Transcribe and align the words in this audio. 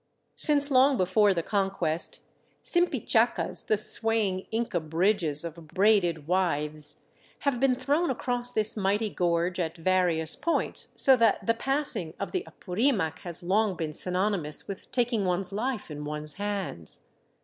Since 0.35 0.71
long 0.71 0.97
before 0.97 1.31
the 1.31 1.43
Conquest, 1.43 2.21
simpichacas, 2.63 3.67
the 3.67 3.77
swaying 3.77 4.47
Inca 4.49 4.79
bridges 4.79 5.45
of 5.45 5.67
braided 5.67 6.27
withes, 6.27 7.03
have 7.41 7.59
been 7.59 7.75
thrown 7.75 8.09
across 8.09 8.49
this 8.51 8.75
mighty 8.75 9.11
gorge 9.11 9.59
at 9.59 9.77
various 9.77 10.35
points, 10.35 10.87
so 10.95 11.15
that 11.17 11.45
the 11.45 11.53
passing 11.53 12.15
of 12.19 12.31
the 12.31 12.43
Apurimac 12.47 13.19
has 13.19 13.43
long 13.43 13.75
been 13.75 13.93
synonymous 13.93 14.67
with 14.67 14.91
taking 14.91 15.23
one's 15.23 15.53
life 15.53 15.91
in 15.91 16.03
one's 16.03 16.33
hands. 16.33 17.01